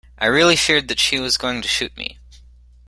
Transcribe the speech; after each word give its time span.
I 0.17 0.25
really 0.25 0.55
feared 0.55 0.87
that 0.87 0.97
she 0.97 1.19
was 1.19 1.37
going 1.37 1.61
to 1.61 1.67
shoot 1.67 1.95
me. 1.95 2.17